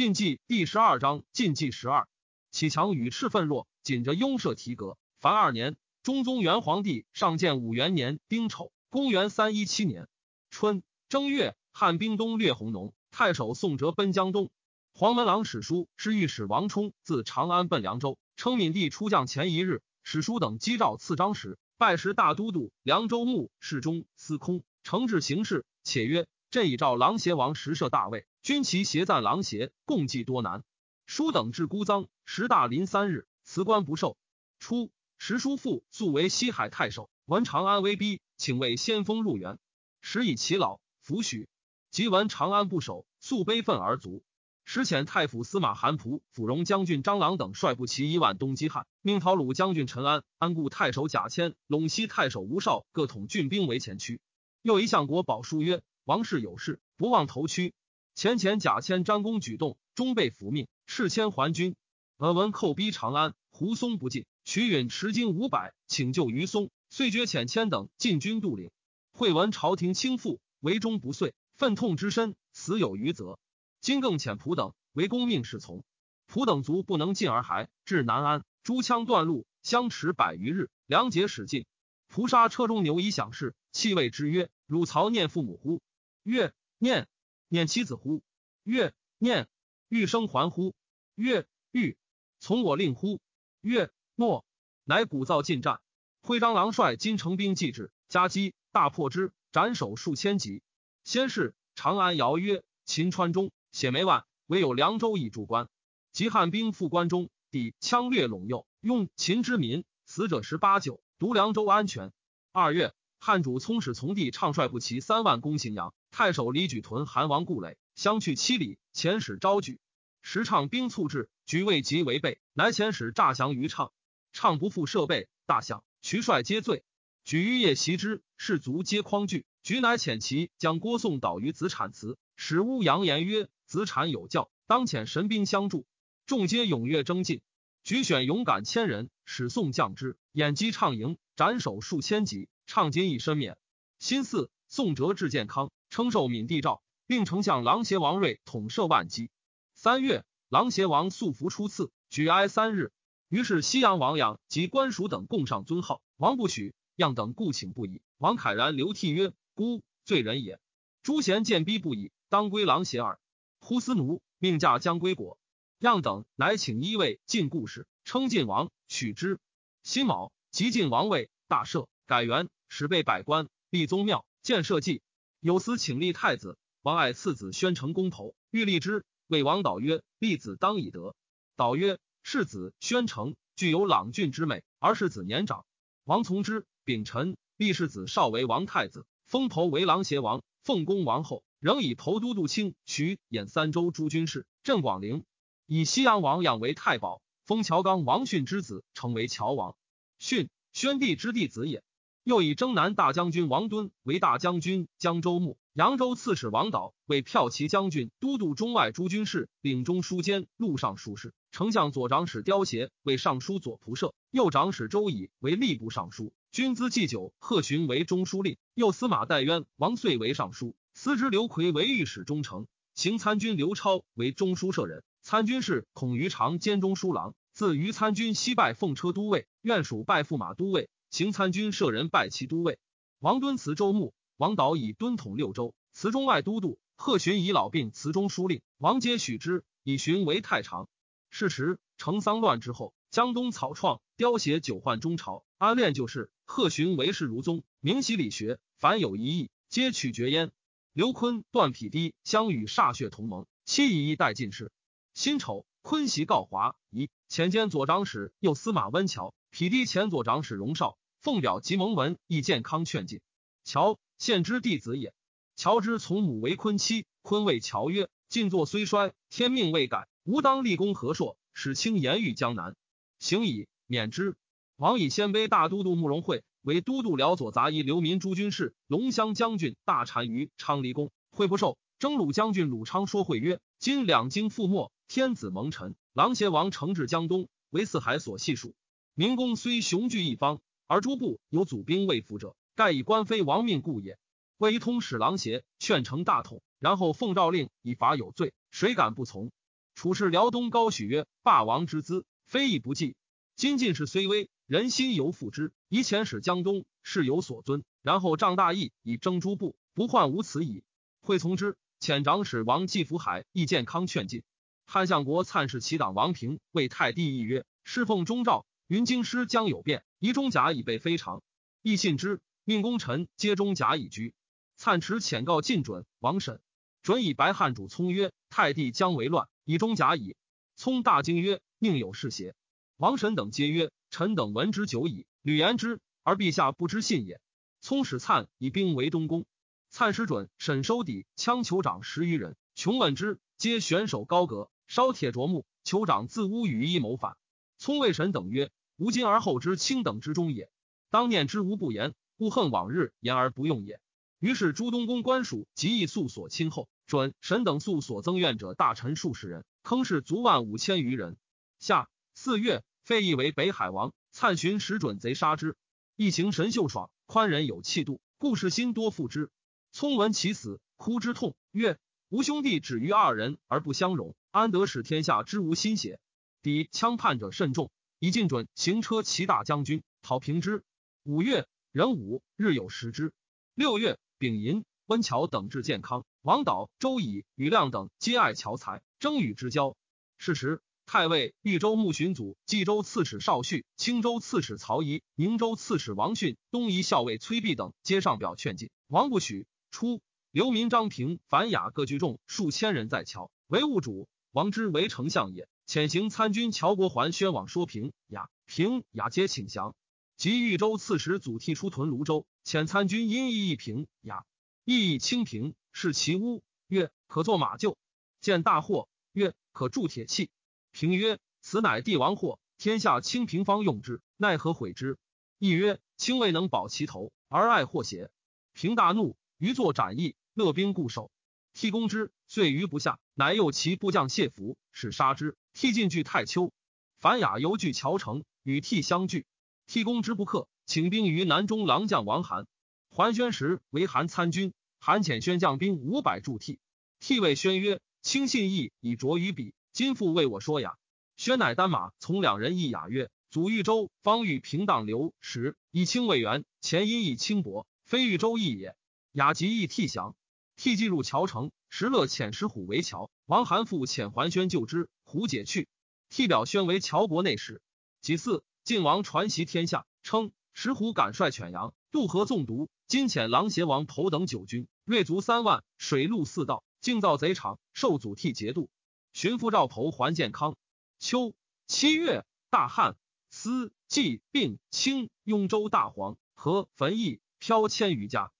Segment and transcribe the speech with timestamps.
[0.00, 2.08] 禁忌第十二章禁忌十二，
[2.50, 4.96] 启强与赤奋若，紧着雍舍提格。
[5.18, 10.08] 凡二年，中宗元皇帝上建武元年丁丑，公元三一七年
[10.48, 14.48] 春正月，汉兵东略弘农，太守宋哲奔江东。
[14.94, 30.64] 黄门郎史书是御史王充自长安奔凉州，称闵帝出将前一日，史书等击诏赐章时，拜时大都督、凉州牧、侍中、司空，承制行事，且曰：“朕已召郎邪王实设大位。”军旗携赞郎协，共计多难。
[31.04, 34.16] 书等至孤臧，时大临三日，辞官不受。
[34.58, 39.58] 初，时叔父素为西海太守，闻长安威逼，请为先锋入援。
[40.00, 41.50] 时以其老，抚许。
[41.90, 44.22] 即闻长安不守，素悲愤而卒。
[44.64, 54.18] 时遣太府司马韩仆、抚荣将军张郎等率部骑一万东击汉，命讨虏将军陈安、安固太守贾谦、陇西太守吴绍各统郡兵为前驱。
[54.62, 57.74] 又一相国宝书曰：“王室有事，不忘投区。”
[58.14, 61.76] 前前贾谦张公举动，终被俘命，斥谦还军。
[62.18, 68.70] 俄闻寇逼长安，胡松不进，徐允持金五百，请救于松，遂决遣谦等进军杜陵。
[69.12, 73.38] 会闻朝廷倾覆，为中不遂，愤痛之深，死有余则。
[73.80, 75.82] 今更遣仆等为公命侍从，
[76.30, 81.64] 仆等卒不能进而还，至南安，诸枪断路，相持百余日，粮竭使尽。
[82.12, 85.80] 仆杀车中牛以享事，气谓之曰：“汝曹念父母乎？”
[86.22, 87.08] 曰：“念。”
[87.52, 88.22] 念妻子乎？
[88.62, 89.48] 曰：念。
[89.88, 90.72] 欲生还乎？
[91.16, 91.98] 曰：欲。
[92.38, 93.20] 从我令乎？
[93.60, 94.46] 曰：诺。
[94.84, 95.80] 乃鼓噪进战。
[96.20, 100.62] 徽章郎率金城兵继至，夹击，大破之，斩首数千级。
[101.02, 105.68] 先是，长安谣曰：秦川中血没万，唯有凉州以驻关。
[106.12, 112.12] 及汉兵复关中，抵枪掠陇右，用秦之民，死者十八九，独凉州安全。
[112.52, 112.94] 二月。
[113.22, 118.78] 汉主聪使从弟畅率步骑三万攻荥阳，太守李举屯韩王故垒，相去七里。
[118.94, 119.78] 遣使招举，
[120.22, 123.92] 时畅兵卒至，举未及违背，乃遣使诈降于畅。
[124.32, 126.82] 畅不复设备，大相渠帅皆罪。
[127.22, 129.44] 举于夜袭之，士卒皆匡惧。
[129.62, 135.84] 举乃遣其将郭颂导于子产祠，使乌扬言曰：“子产有教，当遣神兵相助。”
[136.24, 137.42] 众皆踊跃争进。
[137.84, 142.48] 举选勇敢千人，使宋将之，掩击畅营，斩首数千级。
[142.70, 143.58] 畅今以身免。
[143.98, 149.28] 新巳，宋哲至健康，称受闵帝诏，令丞相郎邪王睿统摄万机。
[149.74, 152.92] 三月，郎邪王素服初次，举哀三日。
[153.28, 158.02] 于是西阳王养及官属等共上尊号，王不许，样等故请不已。
[158.18, 160.60] 王慨然流涕曰：“孤罪人也。”
[161.02, 163.18] 诸贤见逼不已，当归郎邪耳。
[163.58, 165.38] 呼思奴命驾将归国，
[165.80, 169.40] 样等乃请一位晋故事，称晋王，取之。
[169.82, 172.48] 辛卯，即晋王位，大赦，改元。
[172.72, 175.02] 始备百官，立宗庙，建社稷。
[175.40, 179.04] 有司请立太子，王爱次子宣成公头，欲立之。
[179.26, 181.16] 魏王导曰：“立子当以德。”
[181.56, 185.66] 导曰：“世子宣成具有朗俊之美，而世子年长。”
[186.06, 186.64] 王从之。
[186.84, 195.24] 秉臣立世子少为王太子，封头为郎邪王，奉公王后，仍以头都督卿徐兖三州诸军事，镇广陵。
[195.66, 199.76] 以西阳王养为太保，封乔刚王训之子，成为乔王。
[200.20, 201.82] 训宣帝之弟子也。
[202.22, 211.32] 又以征南大将军王敦为大将军，江州牧、扬州刺史王导为骠骑将军，都督中外诸军事，领中书监、录尚书事。
[211.50, 216.32] 丞相左长史刁协为尚书左仆射，右长史周乙为吏部尚书。
[216.52, 220.76] 军资祭酒贺询为中书令，右司马戴渊、王遂为尚书。
[220.92, 225.02] 司之刘奎为御史中丞，行参军刘超为中书舍人。
[225.22, 230.90] 参军事孔于长兼中书郎，自于参军西拜奉车都尉，院属拜驸马都尉。
[231.10, 232.78] 行参军舍人拜其都尉，
[233.18, 236.78] 王敦辞州牧，王导以敦统六州，辞中外都督。
[236.94, 240.88] 贺询以老病辞中书令，王皆许之，以询为太常。
[241.28, 246.30] 是时，成丧乱之后，江东草创，凋邪久患中朝，安恋旧事。
[246.44, 250.52] 贺询为世如宗，明习理学，凡有一义，皆取决焉。
[250.92, 254.70] 刘坤、段匹敌相与歃血同盟，期以一代进士。
[255.14, 260.98] 辛丑，坤袭告华，以遣兼左长史，右司马温峤，匹敌前左长史荣绍。
[261.20, 263.20] 奉表及蒙文，亦健康劝进。
[263.62, 265.12] 乔献之弟子也。
[265.54, 272.74] 乔之从母为坤妻，坤谓乔曰：“晋作虽衰，天命未改，吾当立功和硕，使卿言欲江南。
[273.18, 274.34] 行矣，免之。”
[274.76, 281.10] 王以鲜卑大都督慕容会为都督辽左杂役流民诸军事，龙骧将军大单于昌黎公。
[281.30, 281.76] 会不受。
[281.98, 288.74] 征虏将军鲁昌说会曰：“今两京覆没，天子蒙尘，狼邪王承至江东，为四海所系属。
[289.12, 294.18] 明公虽雄踞一方。”而诸部有祖兵未服者，盖以官非亡命故也。
[294.58, 299.52] 为通使郎邪劝成大统，然后奉诏令以罚有罪，谁敢不从？
[299.94, 303.14] 处士辽东高许曰：“霸王之资，非义不济。
[303.54, 305.72] 今进士虽微，人心犹复之。
[305.88, 307.84] 以遣使江东，事有所尊。
[308.02, 310.82] 然后仗大义以征诸部，不患无此矣。”
[311.22, 311.76] 会从之。
[312.00, 314.42] 遣长史王继福海亦健康劝进。
[314.86, 321.44] 汉相国粲氏其党王平为太帝议曰：“侍奉中诏，云京师将有变，夷中甲以备非常。
[321.80, 324.34] 亦信之，命功臣皆中甲以居。”
[324.76, 326.60] 灿持遣告进准，王审
[327.00, 330.34] 准以白汉主聪曰：“太帝将为乱，以中甲矣。”
[330.74, 332.56] 聪大惊曰：“宁有是邪？”
[332.98, 337.40] 王审等皆曰：“臣等闻之久矣，屡言之，而陛下不知信也。”
[337.80, 339.46] 聪使灿以兵围东宫。
[339.88, 345.64] 灿使准审收底羌酋长十余人，穷问之，皆选手高阁，烧铁琢木。
[345.84, 347.36] 酋长自诬与一谋反。
[347.78, 350.70] 聪谓神等曰：“吾今而后之卿等之中也，
[351.08, 353.98] 当念之无不言，故恨往日言而不用也。”
[354.38, 361.38] 于是诸东宫官属即议诉所亲后，准神等诉所增怨者大臣数十人，坑士足万五千余人。
[361.78, 365.78] 下四月，废义为北海王，粲寻使准贼杀之。
[366.14, 369.50] 一行神秀爽，宽仁有气度，故事心多负之。
[369.92, 371.98] 聪闻其死，哭之痛，曰
[372.28, 376.20] ：“吾兄弟止于二人而不相容，安得使天下之无心邪？”
[376.60, 380.84] 敌羌叛者甚众，以进准行车骑大将军，讨平之。
[381.24, 383.32] 五月，壬午，日有食之。
[383.74, 389.96] 六月，丙寅，温峤等至健康，王导、周乙、吕亮等皆爱乔才，争与之交。
[390.36, 399.66] 是时，太尉、豫州牧巡祖、冀州刺史邵绪、青州刺史曹仪、宁州刺史王训、东夷校尉崔弼等皆上表劝进，王不许。
[399.90, 400.20] 初，
[400.50, 404.28] 流民、张平、樊雅各聚众数千人在桥，为物主。
[404.52, 409.94] 王之为丞相也，遣行参军乔国环宣往说平雅平雅皆请降。
[410.36, 414.44] 及豫州刺史祖替出屯泸州，遣参军因义一平雅
[414.84, 417.94] 意义清平，是其屋，曰：“可作马厩。”
[418.40, 420.50] 见大祸，曰：“可铸铁器。”
[420.90, 425.18] 平曰：“此乃帝王祸，天下清平方用之，奈何毁之？”
[425.58, 428.30] 义曰：“卿未能保其头，而爱祸邪？”
[428.72, 429.36] 平大怒。
[429.58, 431.30] 于作斩义，乐兵固守。
[431.72, 435.56] 替攻之，遂余不下，乃诱其部将谢服，使杀之。
[435.72, 436.72] 替进据太丘，
[437.20, 439.46] 樊雅犹据乔城，与替相聚。
[439.86, 442.66] 替攻之不克，请兵于南中郎将王涵。
[443.08, 446.78] 桓宣时为韩参军，韩遣宣将兵五百助替。
[447.18, 450.96] 替谓宣曰：“卿信义以着于彼，今复为我说雅。”
[451.36, 458.94] 宣乃单马从两人议雅曰：“祖豫州方欲平荡流时，以清为元，前因以轻薄，非豫州义也。”
[459.32, 460.34] 雅即意替降，
[460.80, 463.30] 替进入乔城，石勒遣石虎为乔。
[463.44, 465.88] 王韩复遣桓宣救之，虎解去。
[466.30, 467.82] 替表宣为乔国内史。
[468.22, 478.88] 其次，晋王传习天下，称石虎敢率犬羊渡河纵毒，今遣狼邪王头等九军，锐卒三万，水陆四道，竞造贼场，受祖替节度。
[479.34, 480.76] 寻夫赵头还健康。
[481.18, 481.52] 秋
[481.88, 483.18] 七月，大旱，
[483.50, 488.50] 司季并清雍州大黄和汾邑飘千余家。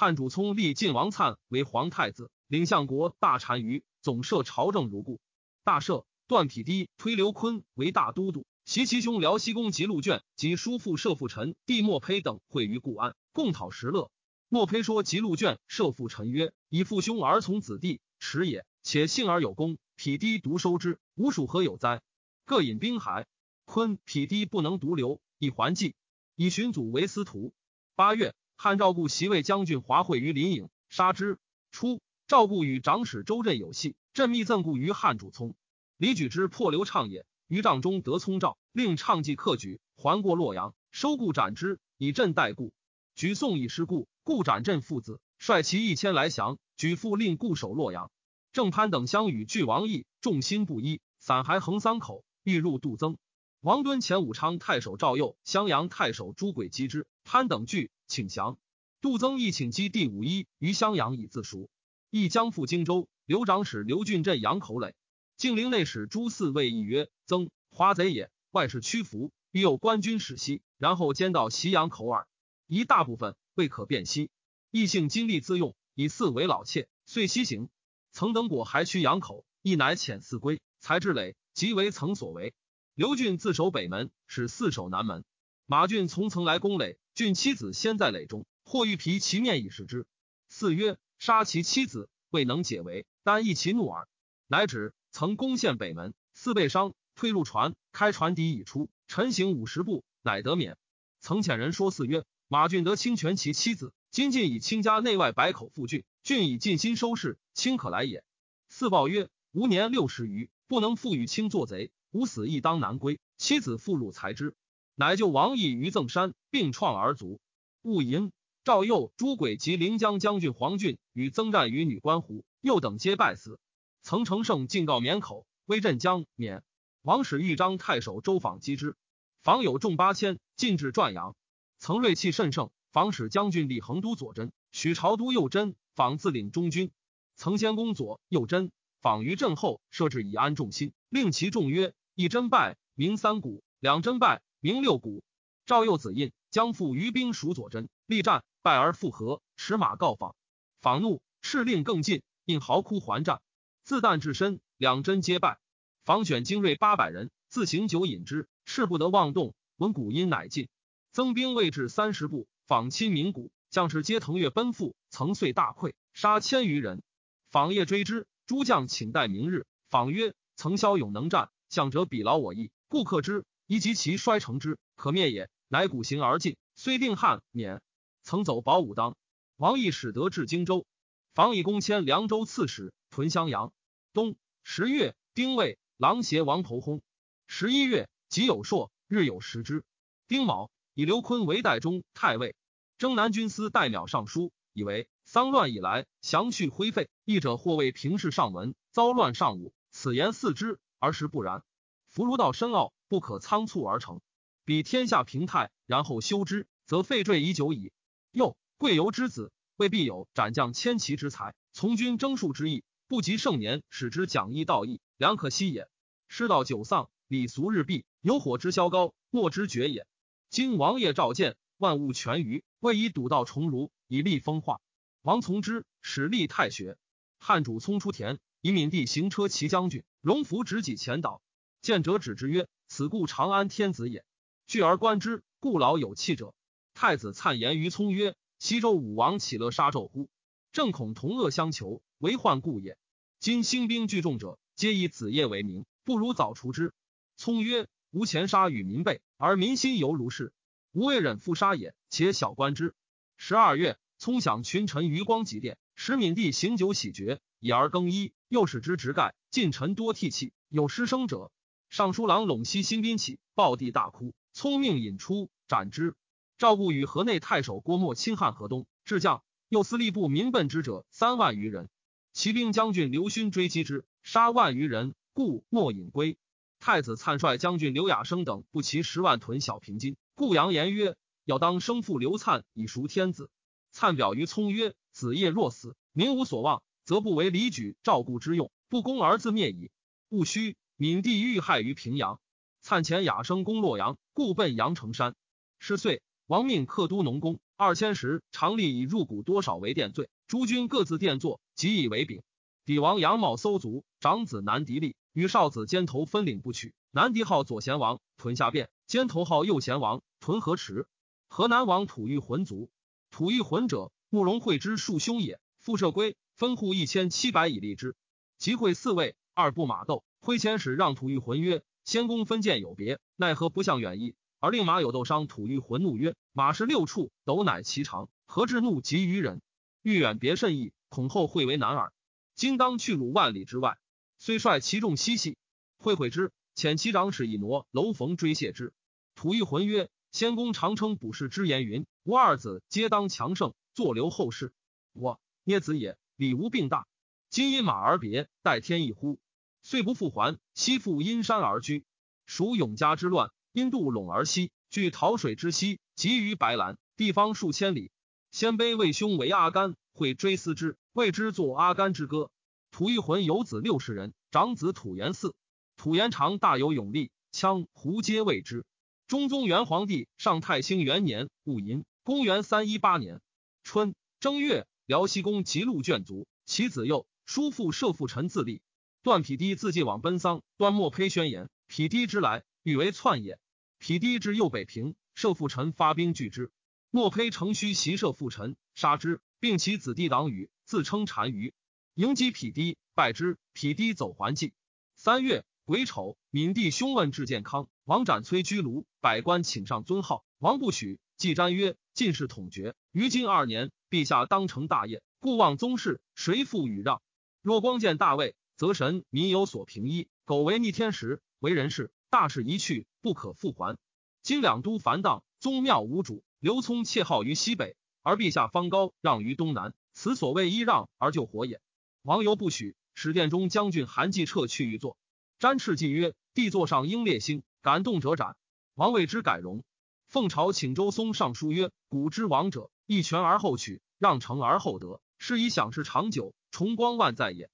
[0.00, 5.18] 汉主聪立晋王粲为皇太子，领相国大单于，总摄朝政如故。
[5.64, 14.08] 大赦，段匹低推刘坤为大都督，袭其兄辽西公吉禄卷及叔父摄父臣弟莫胚等会于固安，共讨石勒。
[14.48, 18.64] 莫胚说吉禄卷摄父臣曰：“以父兄而从子弟，耻也。
[18.84, 22.02] 且幸而有功，匹低独收之，吾属何有哉？”
[22.46, 23.26] 各引兵海。
[23.64, 25.96] 坤匹低不能独留，以还计，
[26.36, 27.52] 以寻祖为司徒。
[27.96, 28.32] 八月。
[28.60, 31.38] 汉赵固袭魏将军华会于林颖，杀之。
[31.70, 35.54] 初，赵固与长史周振有隙，振密赠固于汉主聪。
[35.96, 42.72] 李举之破刘畅也，于帐中得聪诏，令畅继克举，还过洛阳，收固斩之，以振代固。
[43.14, 46.58] 举宋以失固，固斩振父子，率其一千来降。
[46.76, 48.10] 举复令固守洛阳。
[48.52, 53.18] 郑潘等相与俱王义，众心不一，散还横三口，欲入杜增。
[53.60, 57.90] 王敦前武昌太守赵佑、襄阳太守朱轨击之，潘等惧。
[58.06, 58.56] 请降，
[59.02, 61.68] 杜增亦请击第五一于襄阳以自赎。
[62.08, 63.06] 亦将赴荆州。
[63.26, 64.94] 刘长史刘俊镇阳口垒。
[65.36, 72.26] 晋陵内史朱四谓议曰：“增华贼也，外事屈服，欲有官军使西，然后兼到袭阳口耳。
[72.66, 74.30] 一大部分未可辨析。
[74.70, 77.68] 异性金力自用，以四为老妾，遂西行。
[78.10, 82.54] 曾等果还趋阳口，亦乃遣四归，才至垒，即为曾所为。
[82.94, 85.26] 刘俊自守北门，使四守南门。
[85.66, 90.06] 马俊从曾来攻垒。”郡妻子先在垒中，或欲皮其面以示之。
[90.48, 94.06] 四曰：杀其妻子，未能解围，但益其怒耳。
[94.46, 94.94] 乃止。
[95.10, 100.78] 曾攻陷北门，四被伤，退入船，开船底已出，臣行五十步，乃得免。
[101.18, 108.22] 曾遣人说四曰：马俊得清权其妻子，今晋以卿家内外百口复郡，郡以尽心收拾，卿可来也。
[108.68, 113.18] 四报曰：吾年六十余，不能复与卿作贼，吾死亦当难归。
[113.38, 114.54] 妻子复入才之，
[115.00, 117.38] 乃就王毅于赠山，并创而卒。
[117.82, 118.32] 戊寅，
[118.64, 123.60] 赵佑、朱轨及临江将军黄俊与曾战于女官湖，右等皆败死。
[124.02, 126.64] 曾成胜进告免口，威镇江免。
[127.02, 128.96] 王使豫章太守周访击之，
[129.40, 131.36] 访有众八千，进至转阳。
[131.78, 136.90] 曾锐气甚盛，访使将军立横都左真，许朝都右真，访自领中军。
[137.36, 145.22] 曾先攻左右真，访于阵后设置以安众心，令其众曰：一真败，名三股；两真败，名六股。
[145.66, 150.34] 赵幼子印将赴于兵属左真，力战败而复合，持马告访。
[150.80, 153.42] 访怒，敕令更进，印嚎哭还战，
[153.82, 155.58] 自弹至身，两真皆败。
[156.04, 159.54] 访选精锐八百人，自行酒饮之，誓不得妄动。
[159.76, 160.68] 闻鼓音，乃进。
[161.12, 167.02] 增兵未至三十步，访亲鸣鼓，将士皆腾跃奔赴，曾遂大溃，杀千余人。
[167.50, 169.66] 访夜追之，诸将请待明日。
[169.90, 177.82] 访曰：“曾骁勇能战，向者比劳我意，故克之，一及其衰成之，可灭也。”乃鼓行而进，虽定汉免。
[178.22, 179.18] 曾走保武当，
[179.56, 180.86] 王毅使得至荆州，
[181.34, 183.72] 访以公迁凉州刺史，屯襄阳。
[184.14, 185.78] 冬十月，丁未。
[185.98, 187.02] 狼邪王头薨。
[187.46, 189.84] 十一月，己有朔，日有食之。
[190.26, 192.54] 丁卯，以刘坤为代中太尉，
[192.96, 199.74] 征南军司代邈尚书，以为丧乱以来，祥序灰废，议者或为平事上文，遭乱上武。
[199.90, 201.62] 此言似之，而实不然。
[202.08, 204.20] 夫儒道深奥，不可仓促而成。
[204.64, 207.92] 比天下平泰，然后修之，则废坠已久矣。
[208.30, 215.00] 又贵游之子，未必有斩将千骑之才，从军征戍之意，不及盛年，使之讲义道义。
[215.16, 215.88] 良可惜也。
[216.28, 220.06] 师道久丧，礼俗日毕，有火之消高，莫之绝也。
[220.50, 224.80] 今王爷召见，万物全余，为以堵道重儒，以立风化。
[225.22, 226.98] 王从之，始立太学。
[227.38, 231.40] 汉主聪出田，以闵帝行车骑将军，荣服执戟前导。
[231.80, 234.24] 见者指之曰：“此故长安天子也。”
[234.66, 236.54] 聚而观之，故老有气者。
[236.94, 240.28] 太子粲言于聪曰：“西周武王岂乐杀纣乎？
[240.72, 242.98] 正恐同恶相求，为患故也。
[243.40, 246.92] 今兴兵聚众者。”皆以子业为名，不如早除之。
[247.36, 250.52] 聪曰：“吾前杀与民辈，而民心犹如是，
[250.92, 251.96] 吾未忍复杀也。
[252.10, 252.94] 且小观之。”
[253.36, 259.34] 十二月，聪享群臣于光极殿，使闵帝行酒喜绝，以而更衣，又使之执盖。
[259.50, 261.50] 近臣多涕泣，有失声者。
[261.90, 266.14] 尚书郎陇西新宾起，暴帝大哭，聪命引出斩之。
[266.58, 271.88] 赵固与河内太守郭沫侵汉河东，至将右司吏部民奔之者三万余人，
[272.34, 274.04] 骑兵将军刘勋追击之。
[274.22, 276.36] 杀万余人，故莫引归。
[276.78, 280.16] 太子粲率将军刘雅生等不齐十万屯小平津。
[280.34, 281.16] 故扬言曰
[281.46, 283.50] ：“要当生父刘粲以赎天子。”
[283.94, 289.90] 粲表于聪曰：“子业若死，民无所望，则不为李举赵固之用，不攻而自灭矣。
[290.28, 292.40] 戊戌，闵帝遇害于平阳。
[292.80, 295.36] 灿前雅生攻洛阳，故奔阳城山。
[295.78, 300.28] 是岁，王命克都农工二千石，常立以入谷多少为殿罪。
[300.48, 302.42] 诸军各自殿坐，即以为柄。
[302.84, 306.92] 帝王杨茂搜卒，长子南狄立与少子肩头分领不取。
[307.12, 311.06] 南狄号左贤王，屯下便；肩头号右贤王，屯河池。
[311.48, 312.90] 河南王吐欲浑族，
[313.30, 315.60] 吐欲浑者，慕容会之庶兄也。
[315.78, 318.16] 复射归分户一千七百以立之。
[318.58, 320.24] 集会四位，二部马斗。
[320.40, 324.34] 挥遣使让吐欲浑曰：“先公分剑有别，奈何不向远意？
[324.60, 329.60] 而令马有斗伤。”吐欲浑怒曰：“马是六畜，斗乃其长，何至怒及于人？
[330.02, 332.12] 欲远别甚意，恐后会为难耳。”
[332.54, 333.98] 今当去鲁万里之外，
[334.38, 335.56] 虽率其众西系，
[335.98, 338.92] 会会之，遣其长使以挪楼逢追谢之。
[339.34, 344.72] 吐欲浑曰：“先公常称卜士之言云：吾二子皆当强盛，坐留后世。
[345.12, 347.06] 我孽子也，礼无病大。
[347.48, 349.38] 今因马而别，待天意乎？
[349.82, 352.04] 遂不复还，西复阴山而居。
[352.46, 358.10] 属永嘉之乱，因渡陇而西，据桃水之西，集于白兰，地方数千里。
[358.50, 362.50] 鲜卑魏兄为阿甘，会追思之。”谓之作阿甘之歌。
[362.90, 365.52] 吐一浑有子六十人，长子吐延嗣。
[365.96, 368.84] 吐延长大有勇力，羌胡皆畏之。
[369.26, 373.42] 中宗元皇帝上太兴元年戊寅，公元三一八年
[373.82, 378.80] 春正月，辽西公吉禄眷族，其子幼，叔父射父臣自立。
[379.28, 381.68] 段匹敌自尽往奔丧，端莫胚宣言。
[381.86, 383.60] 匹敌之来，欲为篡也。
[383.98, 386.72] 匹敌至右北平，射父臣发兵拒之。
[387.10, 390.70] 莫胚乘虚袭射父臣，杀之，并其子弟党羽。
[390.86, 391.74] 自称单于，
[392.14, 393.58] 迎击匹敌，败之。
[393.74, 394.72] 匹敌走还计。
[395.14, 401.20] 三月癸丑，闵帝兄问至健康，王斩崔居庐，百官请上尊号，王不许。
[401.36, 407.20] 季瞻曰：“进士统决，于今二年，陛下当成大业，故望宗室，谁复与让？
[407.60, 413.98] 若光见大位，则神民有所平依，苟为逆天时，为人事，大事一去，不可复还。
[414.44, 421.80] 今两都繁荡，宗庙无主，刘聪窃号于西北，而陛下方高让于东南，此所谓依让而救火也。
[422.22, 425.16] 王犹不许，使殿中将军韩继撤去御座。
[425.58, 428.56] 詹赤计曰：“帝座上应烈星，感动者斩。”
[428.94, 429.82] 王为之改容。
[430.28, 437.68] 奉朝请周松上书曰：“古之王者，一权而后取，让成而后得，是以享世长久，崇光万载也。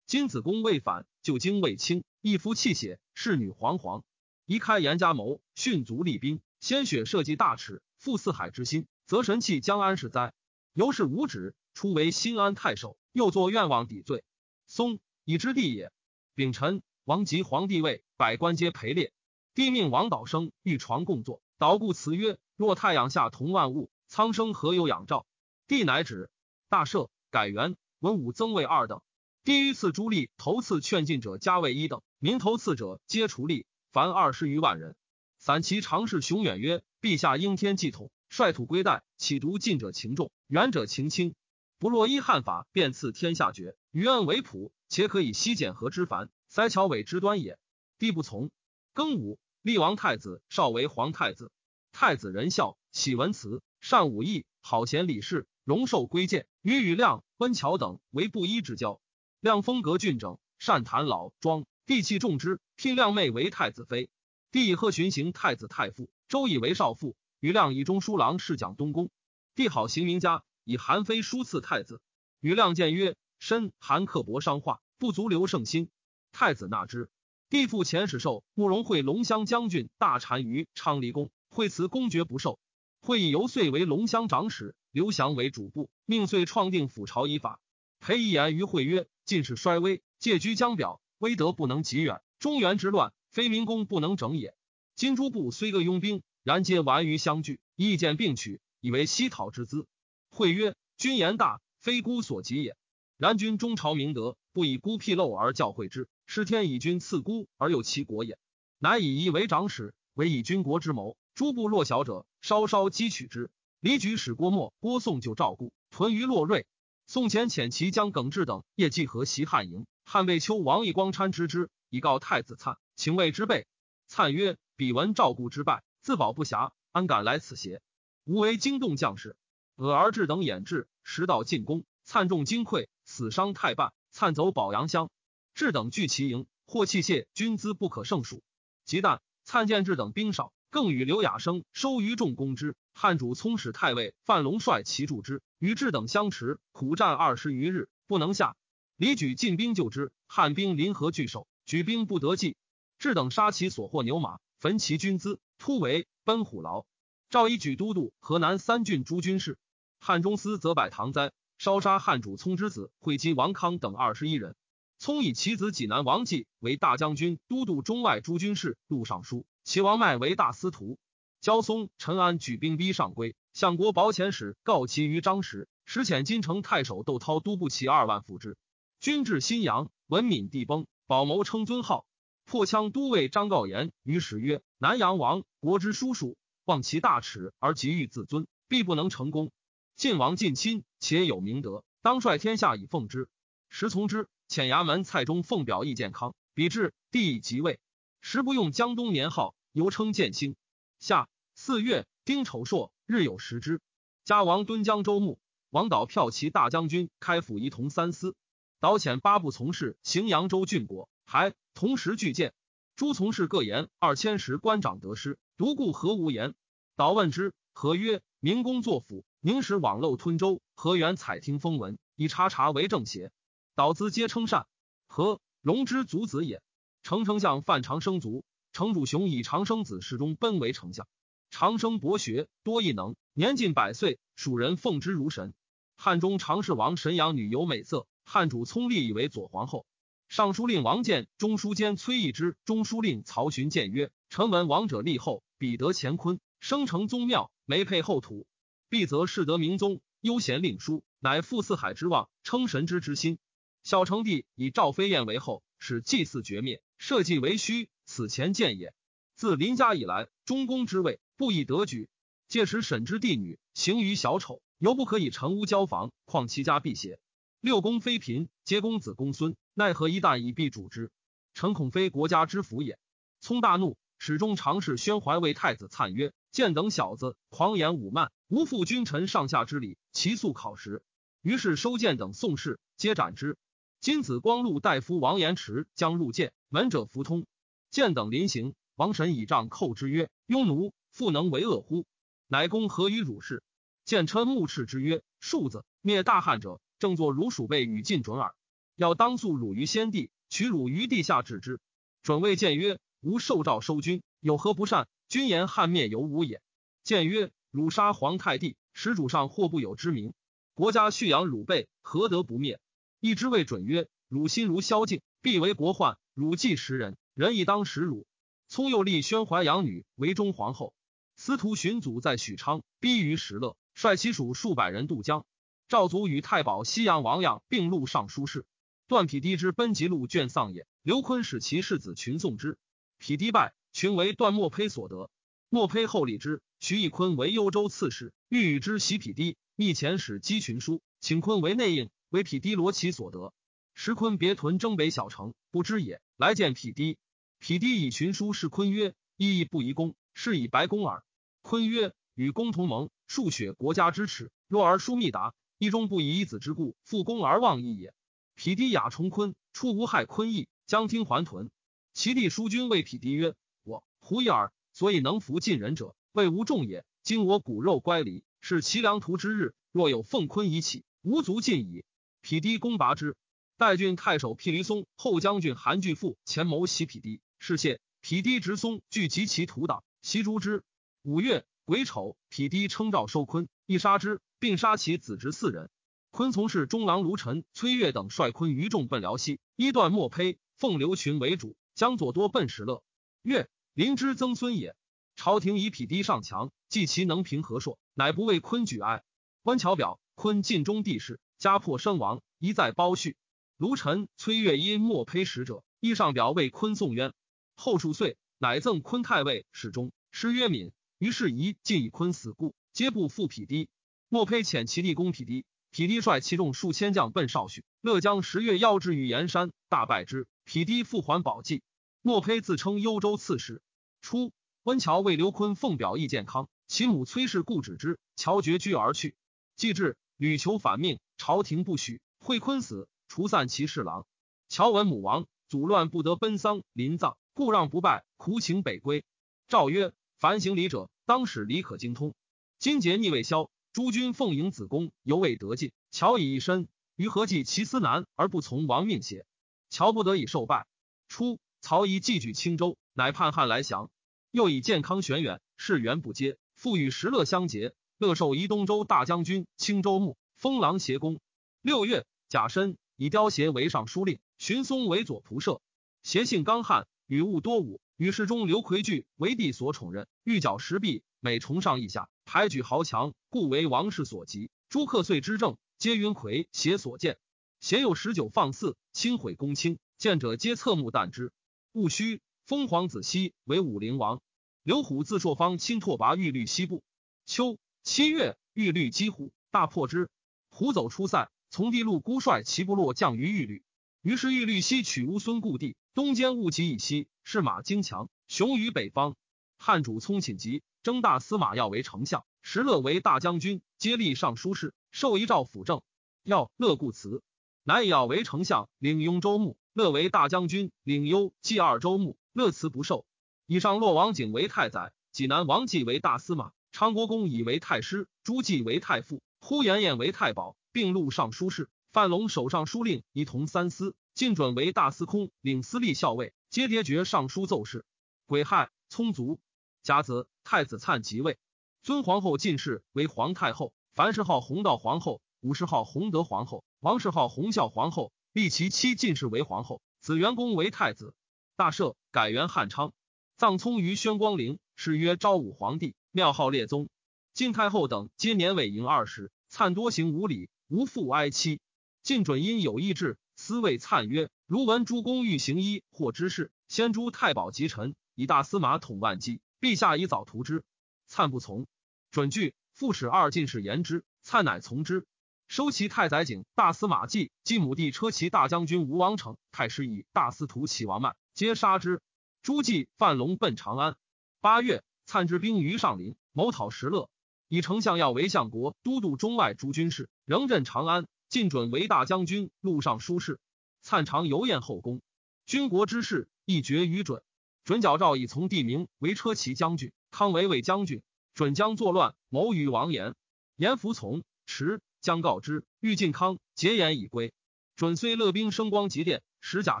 [0.12, 4.02] 金子宫未反，旧经未清，一夫气血，侍女惶惶。
[4.44, 10.34] 宜开严家谋，训卒立兵，鲜血社稷大耻，负四海之心，则神器将安是哉？
[10.74, 14.22] 由是无止，初为新安太守，又作愿望抵罪。
[14.66, 15.90] 松以之地也。
[16.34, 19.14] 丙辰，王及皇帝位，百官皆陪列。
[19.54, 21.40] 帝命王导生御床共坐。
[21.56, 25.24] 导故辞曰：“若太阳下同万物，苍生何有仰照？”
[25.66, 26.28] 帝乃止。
[26.68, 29.00] 大赦，改元，文武增位二等。
[29.44, 34.94] 第一赐诸吏，头次劝进者加位一等，民头次者皆除吏，凡二十余万人。
[35.36, 41.34] 散骑常侍熊远曰：“陛下应天祭统，率土归代，岂独近者情重，远者情轻？
[41.80, 47.58] 不若依汉法，便赐天下爵，余恩为普，且可以西简和之繁，塞桥尾之端也。”
[47.98, 48.52] 帝不从。
[48.94, 49.40] 庚午。
[49.60, 51.50] 立王太子，少为皇太子。
[51.90, 56.46] 太子仁孝，喜文辞，善武艺，好贤礼事，荣受归谏。
[56.62, 59.00] 与宇亮、温峤等为布衣之交。
[59.42, 64.08] 亮风格俊整，善谈老庄，帝器重之，聘亮妹为太子妃。
[64.52, 67.16] 帝以贺巡行太子太傅，周以为少傅。
[67.40, 69.10] 于亮以中书郎侍讲东宫。
[69.56, 72.00] 帝好行名家，以韩非书赐太子。
[72.38, 75.90] 于亮见曰：“身韩刻薄伤化，不足留圣心。”
[76.30, 77.10] 太子纳之。
[77.50, 82.60] 帝父前使受慕容会龙骧将军大单于昌黎宫，惠辞公爵不受。
[83.00, 87.58] 会以游遂为龙骧长史，刘祥为主簿，命遂创定府朝仪法。
[87.98, 92.20] 裴一言于会曰：“进士衰微，借居江表，威德不能及远。
[92.38, 94.54] 中原之乱，非民工不能整也。
[94.94, 99.86] 今诸部虽各拥兵，然皆顽于相聚，意见并取，以为西讨之资。”
[100.30, 102.76] 会曰：“君言大，非孤所及也。
[103.16, 108.38] 然君中朝明德，不以孤僻陋而教诲之。”是天以君赐孤而有其国也，
[108.78, 111.18] 乃以一为长史，为以君国之谋。
[111.34, 113.50] 诸部弱小者，稍稍击取之。
[113.80, 116.66] 李举使郭沫、郭宋就赵固屯于洛瑞。
[117.12, 119.84] 宋前遣其将耿志等业绩和袭汉营。
[120.02, 123.66] 汉魏秋王义光参知之，以告太子粲，请谓之备。
[124.08, 127.82] 粲曰：“彼闻赵固之败，自保不暇，安敢来此邪？
[128.24, 129.36] 吾为惊动将士。
[129.76, 133.92] 俄而志等掩至，时到进攻，粲众惊溃，死伤太半。
[134.14, 135.10] 粲走保阳乡。”
[135.52, 138.42] 智等聚其营，获器械军资不可胜数。
[138.86, 142.74] 及旦，灿见智等兵少，更与刘雅生收于众攻之。
[142.94, 148.56] 汉主聪使太尉范龙率其助之，与智等相持，苦战二十余日，不能下。
[148.96, 152.56] 李举进兵救之，汉兵临河拒守，举兵不得计。
[152.98, 156.86] 智等杀其所获牛马，焚其军资，突围奔虎牢。
[157.28, 159.58] 赵以举都督河南三郡诸军事。
[160.00, 164.56] 汉中司则百唐灾，烧杀汉主聪之子会稽王康等二十一人。
[164.98, 170.98] 聪以其子济南王继为大将军、都督中外诸军事、录尚书；齐王迈为大司徒。
[171.40, 178.56] 焦松、陈安举兵逼上归，相国保遣使告其于张时，使遣金城太守窦涛都部骑二万赴之。
[179.00, 182.06] 军至新阳，文敏帝崩，保谋称尊号，
[182.44, 189.50] 破羌都尉张告言于时曰：“南阳王国之叔叔，望其大耻而急欲自尊，必不能成功。
[189.96, 193.28] 晋王近亲，且有明德，当率天下以奉之。
[193.68, 197.80] 时从之。”遣衙门蔡中奉表议健康，比至帝即位，
[198.24, 200.54] 时不用江东年号，犹称建兴。
[201.00, 203.80] 夏四月丁丑朔，日有食之。
[204.24, 208.36] 家王敦江州牧，王导骠骑大将军，开府仪同三司。
[208.78, 212.54] 导遣八部从事行扬州郡国，还同时拒见。
[212.94, 216.54] 诸从事各言二千石官长得失，独故何无言？
[216.94, 223.32] 导问之，何曰：明公作辅，明时网漏吞舟，何远采听风闻，以察察为正邪？
[223.74, 224.68] 导资皆称善，
[225.08, 226.62] 何荣之族子也。
[227.02, 231.08] 成丞相范长生卒，成主雄以长生子世中奔为丞相。
[231.50, 235.52] 长生博学，多异能，年近百岁，蜀人奉之如神。
[235.96, 239.84] 汉中常侍王神阳女有美色，汉主聪立以为左皇后。
[240.28, 248.46] 尚书令王建、中书监崔义之、中书令曹询谏曰：“臣闻王者立后，彼得乾坤，生成宗庙，没配后土，
[248.88, 253.38] 必则世得明宗，悠闲令书，乃复四海之望，称神之之心。”
[253.84, 257.88] 小成帝以赵飞燕为后，使祭祀绝灭，社稷为虚。
[258.04, 258.94] 此前见也。
[259.34, 262.08] 自林家以来，中宫之位不以得举。
[262.46, 267.18] 届时沈之弟女行于小丑，犹不可以成屋交房，况其家辟邪？
[267.60, 271.10] 六宫妃嫔皆公子公孙，奈何一旦以必主之？
[271.54, 273.00] 臣恐非国家之福也。
[273.40, 281.02] 聪大怒，始终尝试宣怀为太子灿曰：“见等小子狂言侮慢，无负君臣上下之礼，其速考实。”
[281.42, 283.58] 于是收剑等宋氏，皆斩之。
[284.02, 287.46] 金子光禄大夫王延迟将入见，闻者弗通。
[287.88, 292.04] 见等临行，王神以杖扣之曰：“庸奴，复能为恶乎？”
[292.48, 293.62] 乃公何于汝氏？
[294.04, 298.56] 见琛目斥之曰：“庶子灭大汉者，正作如鼠辈与尽准耳。
[298.96, 301.78] 要当诉汝于先帝，取汝于地下治之。”
[302.24, 305.06] 准谓见曰：“吾受诏收军，有何不善？
[305.28, 306.60] 君言汉灭犹吾也。”
[307.04, 310.34] 见曰：“汝杀皇太帝，使主上或不有之名。
[310.74, 312.80] 国家蓄养汝辈，何得不灭？”
[313.24, 316.18] 一之谓准曰：“汝心如萧敬，必为国患。
[316.34, 318.26] 汝既识人，人亦当识汝。”
[318.66, 320.92] 聪又立宣怀养女为中皇后。
[321.36, 325.46] 司徒荀祖在许昌，逼于石勒，率其属数百人渡江。
[325.86, 328.66] 赵祖与太保西阳王样并录尚书事。
[329.06, 330.84] 段匹敌之奔疾录卷丧也。
[331.04, 332.76] 刘坤使其世子群送之。
[333.18, 335.30] 匹敌败，群为段莫胚所得。
[335.68, 336.60] 莫胚后立之。
[336.80, 342.10] 徐以坤为幽州刺史，欲与之袭匹敌，密遣使击群书，请坤为内应。
[342.32, 343.52] 为匹敌罗其所得，
[343.92, 346.22] 石坤别屯征北小城，不知也。
[346.38, 347.18] 来见匹敌，
[347.58, 351.22] 匹敌以群书示坤曰：“意义不宜公，是以白公耳。”
[351.60, 354.50] 坤曰：“与公同盟，数雪国家之耻。
[354.66, 358.14] 若而疏密达，一中不以一子之故复公而忘义也。”
[358.56, 361.70] 匹敌雅崇坤，出无害坤义，将听还屯。
[362.14, 367.04] 其弟叔君谓匹敌曰：“我胡一耳，所以能服近人者，谓无众也。
[367.22, 369.74] 今我骨肉乖离，是其良图之日。
[369.92, 372.06] 若有奉坤以起，无足尽矣。”
[372.42, 373.36] 匹敌攻拔之，
[373.78, 380.82] 代郡太守辟离松、后将军韩巨富前谋袭匹敌，是谢匹敌直松聚集其徒党，袭诛之。
[381.22, 385.88] 五月癸丑，匹敌称诏收坤，一杀之，并杀其子侄四人。
[386.32, 393.04] 坤从事中郎卢臣、崔岳等率坤余众奔辽西，一段莫胚，奉刘群为主，将左多奔石勒。
[393.42, 394.96] 岳临之曾孙也。
[395.36, 399.22] 朝廷以匹敌上强，计其能平和硕，乃不为坤举哀。
[399.62, 401.38] 温峤表坤尽中帝室。
[401.62, 403.36] 家破身亡，一再包叙。
[403.76, 407.32] 卢臣、崔岳因莫胚使者，衣上表为坤送冤。
[407.76, 410.90] 后数岁，乃赠坤太尉，始终师曰敏。
[411.18, 413.88] 于是疑尽以坤死故，皆不复匹敌。
[414.28, 417.84] 莫胚遣其弟攻匹敌，匹敌率其众数千将奔少许。
[418.00, 420.48] 乐将十月邀至于盐山，大败之。
[420.64, 421.84] 匹敌复还宝济。
[422.22, 423.80] 莫胚自称幽州刺史。
[424.20, 428.18] 初，温峤为刘坤奉表意建康，其母崔氏故止之。
[428.34, 429.36] 乔绝居而去。
[429.76, 431.20] 既至，屡求反命。
[431.44, 434.28] 朝廷不许，惠坤死，除散其侍郎。
[434.68, 439.24] 乔文母亡，祖乱不得奔丧临葬，故让不拜，苦请北归。
[439.66, 442.32] 诏曰：凡行礼者，当使礼可精通。
[442.78, 445.90] 今节逆未消，诸君奉迎子宫，犹未得进。
[446.12, 449.44] 乔以一身，于何计其思难而不从亡命邪？
[449.90, 450.86] 乔不得已受拜。
[451.26, 454.12] 初，曹仪寄举青州，乃叛汉来降。
[454.52, 460.36] 又以健康玄远，事源不接，复与石勒相结，乐受仪东州大将军、青州牧。
[460.62, 461.40] 封狼邪公。
[461.80, 465.82] 六月，甲申，以雕协为尚书令，荀松为左仆射。
[466.22, 468.00] 协性刚悍，与物多武。
[468.16, 474.70] 与世中刘奎据为帝所宠任，欲剿石壁，每崇上意下，排举豪强，故为王室所及。
[474.88, 477.38] 诸克岁之政，皆云魁协所见。
[477.80, 481.50] 协有十九放肆，轻毁公卿，见者皆侧目惮之。
[481.90, 484.40] 戊戌，封皇子熙为武陵王。
[484.84, 487.02] 刘虎自朔方亲拓跋玉律西部。
[487.46, 490.30] 秋七月，玉律击虎，大破之。
[490.74, 493.84] 虎走出塞，从地路孤率其部落降于玉律。
[494.22, 499.36] 于是玉律西取乌孙故地，东兼务其以西，是马精强，雄于北方。
[499.76, 506.00] 汉主聪请疾，征大司马要为丞相，石勒为大将军，接立尚书事，授一诏辅政。
[506.42, 507.42] 要乐故辞，
[507.84, 512.38] 乃以要为丞相，领雍州牧；乐为大将军，领幽冀二州牧。
[512.54, 513.26] 乐辞不受。
[513.66, 519.42] 以上洛王景为太宰，济南王继为大司马，昌国公以为太师，朱继为太傅。
[519.64, 528.04] 呼延晏为太保，并录尚书事；范龙守尚书令，一同三司；进准为大司空，领司隶校尉，皆迭爵尚书奏事。
[528.46, 529.60] 癸亥，聪卒。
[530.02, 531.60] 甲子，太子灿即位，
[532.02, 541.34] 尊皇后进士为皇太后，樊氏号弘道皇后，武氏号弘德皇后，王氏号弘孝皇后，立其妻进士为皇后，子元公为太子。
[541.76, 543.12] 大赦，改元汉昌。
[543.56, 547.08] 葬聪于宣光陵，谥曰昭武皇帝，庙号列宗。
[547.54, 551.80] 晋太后等皆年尾迎二十，粲多行无礼，无父哀戚。
[552.22, 559.60] 晋准因有意志，私谓粲曰：“如闻诸公欲行医或之事，先诛太保及臣，以大司马统万机。
[559.82, 560.82] 陛下以早图之。”
[561.28, 561.86] 粲不从。
[562.30, 565.26] 准据复使二进士言之，粲乃从之。
[565.68, 572.22] 收其太宰景、大司马纪、继母弟车骑大将军吴王成、太师以大司徒齐王曼、皆杀之。
[572.62, 574.16] 朱季、范龙奔长安。
[574.62, 577.28] 八月，灿之兵于上林，谋讨石勒。
[577.72, 581.26] 以丞相要为相国，都督中外诸军事，仍镇长安。
[581.48, 583.58] 晋准为大将军，路上书事。
[584.04, 585.22] 粲常游宴后宫，
[585.64, 587.42] 军国之事亦决于准。
[587.82, 591.22] 准矫诏以从地名为车骑将军，康为卫将军。
[591.54, 593.34] 准将作乱，谋与王延，
[593.76, 594.44] 延服从。
[594.66, 597.54] 迟将告之，欲尽康，结言以归。
[597.96, 600.00] 准虽乐兵声光极电，使甲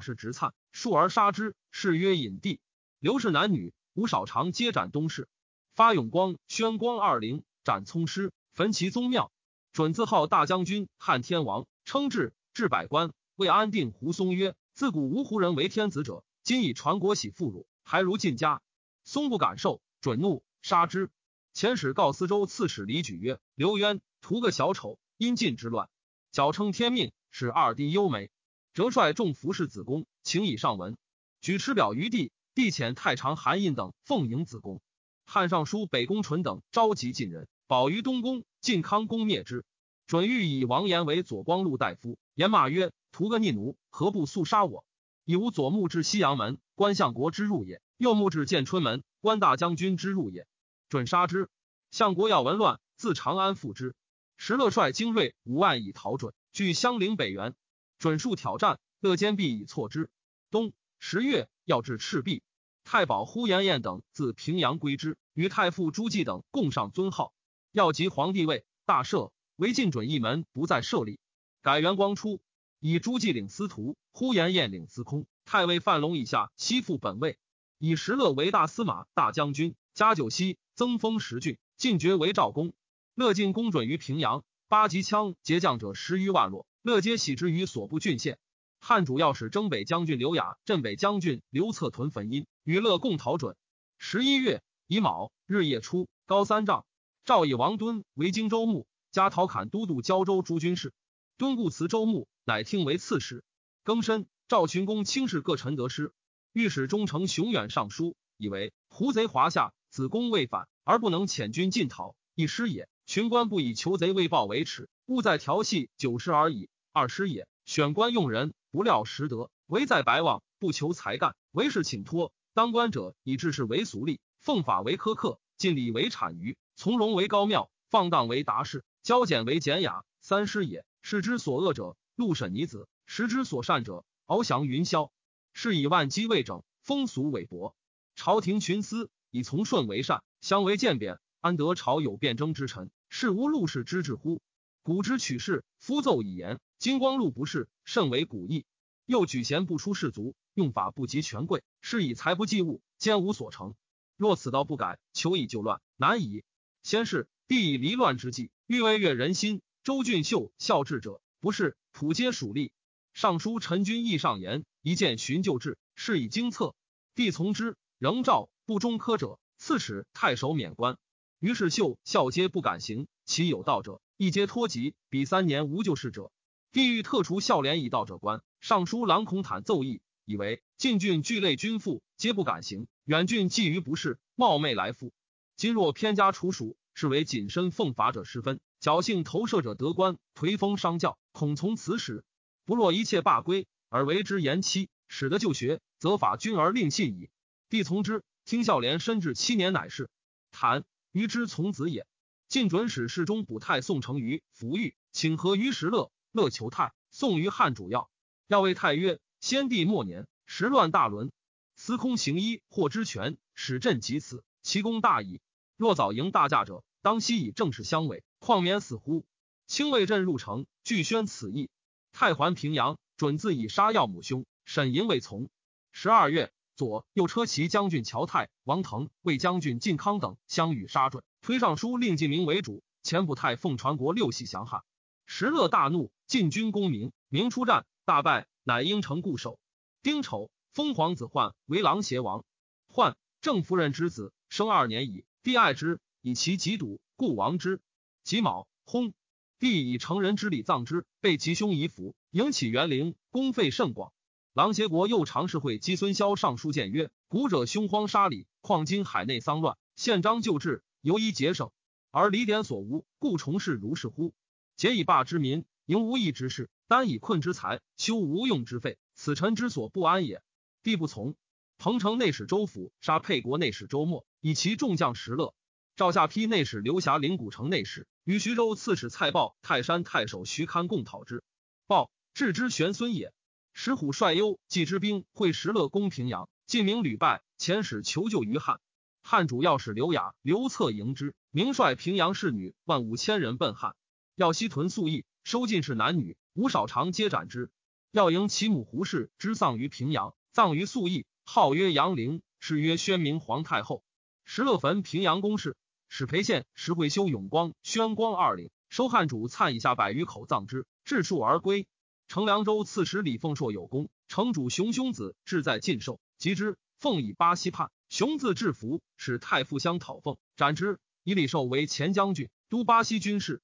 [0.00, 1.54] 士直灿，数而杀之。
[1.70, 2.60] 是曰隐帝。
[2.98, 5.26] 刘氏男女吴少长皆斩东市，
[5.74, 9.30] 发永光、宣光二陵，斩葱师，焚其宗庙。
[9.72, 13.12] 准自号大将军、汉天王，称制治百官。
[13.36, 18.60] 为安定胡松曰：“自古无胡人为天子者，今以传国玺妇孺，还如晋家。”
[19.04, 21.10] 松不敢受，准怒，杀之。
[21.54, 25.88] 遣使告司州刺史李举曰：“刘渊图个小丑，因晋之乱，
[26.30, 28.30] 矫称天命，使二弟忧美。
[28.74, 30.96] 折率众服侍子宫，请以上文。
[31.40, 34.80] 举持表于帝，帝遣太常韩印等奉迎子宫。
[35.24, 38.44] 汉尚书北宫纯等召集晋人，保于东宫。
[38.60, 39.64] 晋康公灭之。
[40.06, 44.86] 准欲以王延为左光禄大夫，言骂曰。”图个逆奴，何不速杀我？
[45.24, 50.46] 以吾左目至西阳门，观相国之入也；右目至建春门，观大将军之入也。
[50.88, 51.50] 准杀之。
[51.90, 53.94] 相国要闻乱，自长安复之。
[54.38, 57.54] 石勒率精锐五万以讨准，据襄陵北原。
[57.98, 60.08] 准数挑战，乐坚壁以挫之。
[60.50, 62.42] 冬十月，要至赤壁。
[62.84, 67.32] 太保呼延晏等自平阳归之，与太傅朱季等共上尊号。
[67.72, 71.18] 要及皇帝位，大赦，唯进准一门不再设立。
[71.62, 72.40] 改元光初。
[72.84, 77.38] 以朱季领司徒，呼延晏领司空，太尉范龙以下悉复本位。
[77.78, 82.72] 以石勒为大司马、大将军，加九锡，增封十郡，进爵为赵公。
[83.14, 88.40] 乐进公准于平阳，八级枪节将者十余万落，乐皆喜之于所部郡县。
[88.80, 93.56] 汉主要使征北将军刘雅、镇北将军刘策屯汾阴，与乐共讨准。
[93.98, 96.84] 十一月乙卯，日夜出，高三丈。
[97.24, 100.92] 赵以王敦为荆州牧，加陶侃都督胶州诸军事。
[101.36, 102.28] 敦固辞州牧。
[102.44, 103.44] 乃听为刺史，
[103.84, 106.12] 更申赵群公轻视各臣得失，
[106.52, 112.88] 御史忠诚雄远上书，以为胡贼华夏，子公未反而不能遣军进讨，一失也。
[113.06, 116.68] 群官不以求贼未报为耻，勿在调戏九十而已。
[116.90, 117.46] 二失也。
[117.64, 122.32] 选官用人，不料实德，唯在白望，不求才干，为事请托。
[122.54, 130.04] 当官者以治世为俗吏，奉法为苛刻，尽礼为谄谀，从容为高妙，放荡为达士，交俭为简雅。
[130.20, 130.84] 三失也。
[131.00, 131.96] 世之所恶者。
[132.14, 135.10] 陆沈尼子，时之所善者，翱翔云霄。
[135.54, 137.74] 是以万机未整，风俗韦薄。
[138.16, 142.90] 朝廷群私，以从顺为善，相为渐贬，安得朝有辩争之臣？
[143.08, 144.42] 是无陆氏之志乎？
[144.82, 146.60] 古之取士，夫奏以言。
[146.78, 148.66] 金光禄不是，甚为古意。
[149.06, 153.74] 又举贤不出士族，用法不及权贵，是以财不济物，兼无所成。
[154.16, 156.44] 若此道不改，求以救乱，难矣。
[156.82, 159.62] 先是，必以离乱之计，欲为悦人心。
[159.82, 161.76] 周俊秀孝治者，不是。
[161.92, 162.70] 普皆属吏。
[163.12, 166.74] 尚书陈君义上言：一见寻旧制，是以经策。
[167.14, 170.96] 帝从之，仍诏不中科者，刺史太守免官。
[171.38, 174.94] 于是秀孝皆不敢行，其有道者，一皆脱籍。
[175.08, 176.30] 比三年无救事者。
[176.70, 178.42] 帝欲特除孝廉以道者官。
[178.60, 180.00] 尚书郎孔坦奏议，
[180.32, 182.86] 以为晋郡惧类君父，皆不敢行。
[183.04, 185.12] 远郡觊于不是，冒昧来附。
[185.56, 188.58] 今若偏加处属，是为谨慎奉法者失分。
[188.80, 192.24] 侥幸投射者得官，颓风伤教，恐从此始。
[192.64, 197.28] 不若一切罢归，而为之延期，使得就学，则法君而令信矣。
[197.68, 200.08] 帝从之，听孝廉身至七年，乃是。
[200.50, 202.06] 坦于之从子也。
[202.48, 208.08] 晋准使侍中补太宋成于福玉，请和于石勒，乐求太宋于汉主要。
[208.46, 211.32] 要谓太曰：先帝末年，时乱大伦，
[211.74, 215.40] 司空行医，获之权，使朕及此，其功大矣。
[215.76, 218.22] 若早迎大驾者，当悉以正事相委。
[218.38, 219.26] 况免死乎？
[219.66, 221.70] 清卫镇入城，拒宣此意。
[222.12, 225.50] 太还平阳，准自以杀药母兄，沈银未从。
[225.90, 234.82] 十二月，左右车骑将军乔泰、王腾、魏将军晋康等相与杀准，推上书令晋明为主，前不太奉传国六系降汉。
[235.26, 239.58] 石勒大怒，进军攻明，明出战，大败，乃应城固守。
[240.02, 242.44] 丁丑，封皇子焕为琅邪王。
[242.88, 247.80] 焕郑夫人之子，生二年矣，帝爱之，以其疾笃，故亡之。
[248.22, 249.12] 己卯，薨。
[249.58, 254.12] 帝以成人之礼葬之，被其兄遗服，迎起园陵，功费甚广。
[254.52, 261.70] 琅邪国又常侍会姬孙霄上书谏曰：“古者凶荒杀礼，况今海内丧乱，宪章旧制，犹宜节省，
[262.10, 264.34] 而礼典所无，故重事如是乎？
[264.76, 270.42] 节以罢之民，营无益之事，单以困之财，修无用之费，此臣之所不安也。
[270.80, 271.36] 必不从。
[271.76, 275.54] 彭城内史周府杀沛国内史周末，以其众将石勒。
[275.94, 281.44] 赵下邳内史刘霞领古城内史，与徐州刺史蔡豹、泰山太守徐堪共讨之。
[281.86, 283.34] 豹置之玄孙也。
[283.74, 288.80] 石虎率幽冀之兵会石勒攻平阳，晋明屡败，遣使求救于汉。
[289.22, 293.94] 汉主要使刘雅、刘策迎之，明率平阳士女万五千人奔汉。
[294.34, 297.70] 要西屯宿邑，收进士男女，吴少长皆斩之。
[298.12, 304.04] 要迎其母胡氏之丧于平阳，葬于宿邑，号曰杨陵，谥曰宣明皇太后。
[304.44, 305.76] 石勒焚平阳宫室，
[306.08, 311.88] 使裴宪、石会修、永光、宣光二领收汉主灿以下百余口，葬之，至处而归。
[312.28, 317.90] 乘凉州刺史李凤硕有功，城主熊兄子志在晋寿，及之，奉以巴西叛。
[318.08, 321.00] 熊自制服，使太傅相讨奉，斩之。
[321.24, 323.62] 以李寿为前将军，都巴西军事。